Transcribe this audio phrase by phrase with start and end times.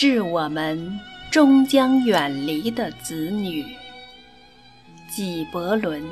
[0.00, 0.98] 致我们
[1.30, 3.66] 终将远离的子女。
[5.10, 6.02] 纪伯伦，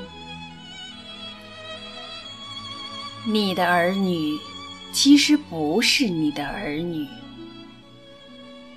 [3.24, 4.36] 你的儿女
[4.92, 7.08] 其实不是你的儿女，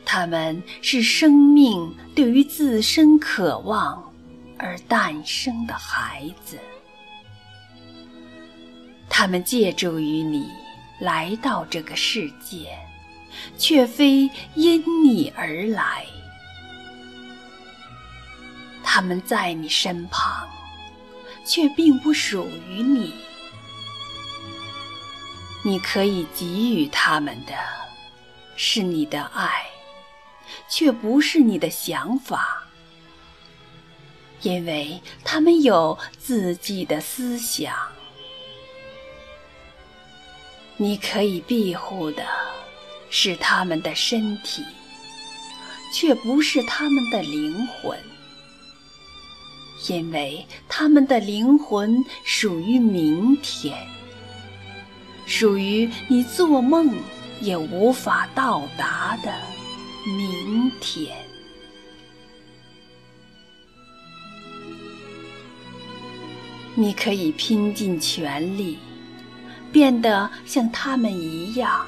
[0.06, 4.02] 他们是生命对于自身渴望
[4.58, 6.58] 而诞生的孩子，
[9.10, 10.48] 他们借助于你
[11.02, 12.74] 来到这个世界，
[13.58, 16.06] 却非因你而来。
[18.84, 20.50] 他们在你身旁，
[21.46, 23.14] 却并不属于你。
[25.64, 27.54] 你可以给予他们的，
[28.56, 29.68] 是你的爱，
[30.68, 32.64] 却不是你的想法，
[34.42, 37.74] 因为他们有自己的思想。
[40.78, 42.26] 你可以庇护的，
[43.12, 44.64] 是他们的身体，
[45.94, 47.96] 却不是他们的灵魂。
[49.90, 53.76] 因为他们的灵魂属于明天，
[55.26, 56.94] 属于你做梦
[57.42, 59.34] 也无法到达的
[60.06, 61.18] 明天。
[66.76, 68.78] 你可以拼尽全力，
[69.72, 71.86] 变得像他们一样，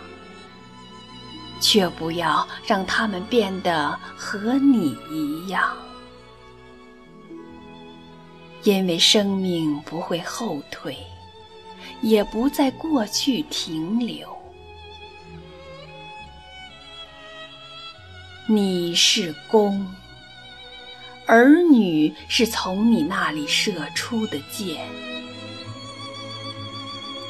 [1.64, 5.73] 却不要让他们变得和你一样。
[8.64, 10.97] 因为生命不会后退，
[12.02, 14.28] 也不在过去停留。
[18.45, 19.89] 你是弓，
[21.25, 24.86] 儿女是从你那里射出的箭。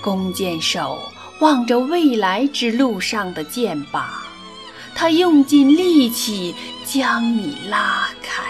[0.02, 1.00] 弓箭手
[1.40, 4.23] 望着未来之路上的箭靶，
[4.96, 6.56] 他用尽力气
[6.86, 8.44] 将你拉开。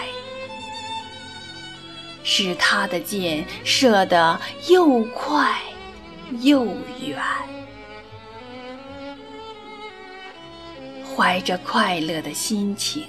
[2.26, 5.60] 使他的箭射得又快
[6.40, 6.64] 又
[7.04, 7.18] 远，
[11.14, 13.04] 怀着快乐的心情，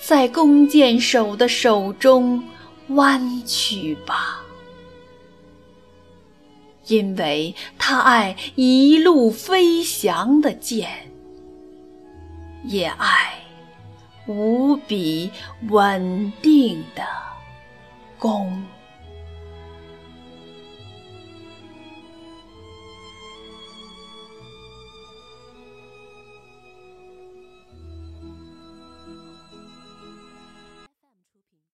[0.00, 2.44] 在弓箭手的手中
[2.88, 4.42] 弯曲吧，
[6.86, 11.11] 因为他爱一路飞翔的箭，
[12.62, 13.34] 也爱
[14.26, 15.30] 无比
[15.68, 17.02] 稳定的。
[18.18, 18.64] 弓。